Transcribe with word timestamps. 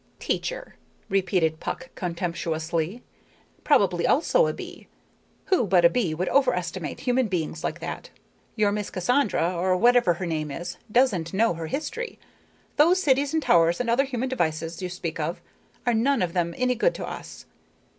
"Teacher!" 0.17 0.73
repeated 1.09 1.59
Puck 1.59 1.91
contemptuously. 1.93 3.03
"Probably 3.63 4.07
also 4.07 4.47
a 4.47 4.51
bee. 4.53 4.87
Who 5.53 5.67
but 5.67 5.85
a 5.85 5.91
bee 5.91 6.15
would 6.15 6.27
overestimate 6.29 7.01
human 7.01 7.27
beings 7.27 7.63
like 7.63 7.81
that? 7.81 8.09
Your 8.55 8.71
Miss 8.71 8.89
Cassandra, 8.89 9.53
or 9.55 9.77
whatever 9.77 10.15
her 10.15 10.25
name 10.25 10.49
is, 10.49 10.77
doesn't 10.91 11.35
know 11.35 11.53
her 11.53 11.67
history. 11.67 12.17
Those 12.77 12.99
cities 12.99 13.31
and 13.31 13.43
towers 13.43 13.79
and 13.79 13.91
other 13.91 14.05
human 14.05 14.27
devices 14.29 14.81
you 14.81 14.89
speak 14.89 15.19
of 15.19 15.39
are 15.85 15.93
none 15.93 16.23
of 16.23 16.33
them 16.33 16.55
any 16.57 16.73
good 16.73 16.95
to 16.95 17.05
us. 17.05 17.45